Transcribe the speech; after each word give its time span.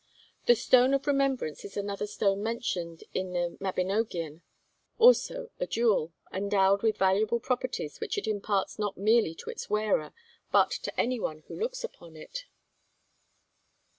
The 0.47 0.55
Stone 0.55 0.95
of 0.95 1.05
Remembrance 1.05 1.63
is 1.63 1.77
another 1.77 2.07
stone 2.07 2.41
mentioned 2.41 3.03
in 3.13 3.33
the 3.33 3.55
'Mabinogion,' 3.61 4.41
also 4.97 5.51
a 5.59 5.67
jewel, 5.67 6.11
endowed 6.33 6.81
with 6.81 6.97
valuable 6.97 7.39
properties 7.39 7.99
which 7.99 8.17
it 8.17 8.25
imparts 8.25 8.79
not 8.79 8.97
merely 8.97 9.35
to 9.35 9.51
its 9.51 9.69
wearer, 9.69 10.11
but 10.51 10.71
to 10.71 10.99
any 10.99 11.19
one 11.19 11.41
who 11.47 11.55
looks 11.59 11.83
upon 11.83 12.15
it. 12.15 12.45